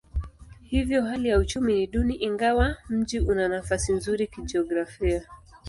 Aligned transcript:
Hivyo 0.63 1.01
hali 1.01 1.29
ya 1.29 1.37
uchumi 1.39 1.73
ni 1.73 1.87
duni 1.87 2.15
ingawa 2.15 2.77
mji 2.89 3.19
una 3.19 3.47
nafasi 3.47 3.93
nzuri 3.93 4.27
kijiografia. 4.27 5.27